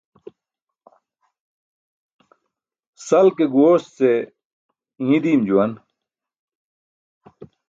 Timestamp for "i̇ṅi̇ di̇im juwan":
5.03-5.71